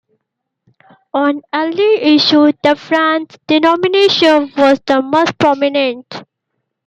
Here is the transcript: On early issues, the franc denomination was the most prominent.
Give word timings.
On 1.13 1.43
early 1.53 2.15
issues, 2.15 2.53
the 2.63 2.75
franc 2.75 3.37
denomination 3.45 4.51
was 4.57 4.79
the 4.87 4.99
most 4.99 5.37
prominent. 5.37 6.23